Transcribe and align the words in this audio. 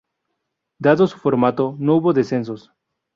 Dado 0.79 1.05
su 1.05 1.19
formato, 1.19 1.75
no 1.77 1.93
hubo 1.97 2.11
descensos. 2.11 2.73